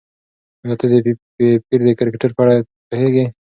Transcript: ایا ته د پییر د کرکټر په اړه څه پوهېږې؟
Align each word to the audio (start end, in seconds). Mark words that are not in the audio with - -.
ایا 0.63 0.73
ته 0.79 0.85
د 0.91 0.93
پییر 1.65 1.81
د 1.85 1.89
کرکټر 1.99 2.29
په 2.35 2.41
اړه 2.43 2.55
څه 2.63 2.65
پوهېږې؟ 2.89 3.25